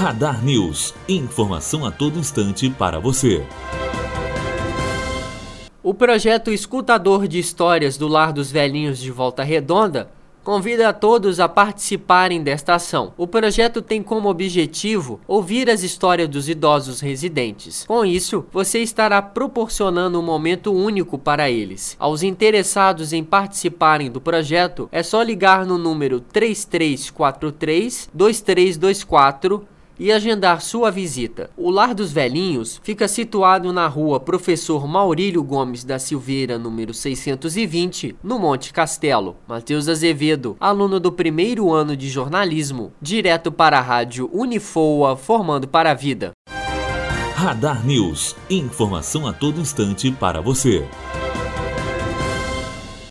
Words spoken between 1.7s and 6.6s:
a todo instante para você. O projeto